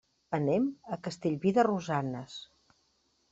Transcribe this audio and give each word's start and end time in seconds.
Anem 0.35 0.63
a 0.95 0.97
Castellví 1.07 1.53
de 1.59 1.67
Rosanes. 1.69 2.39